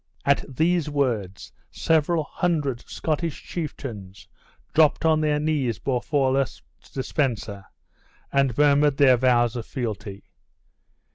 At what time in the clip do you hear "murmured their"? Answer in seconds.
8.57-9.15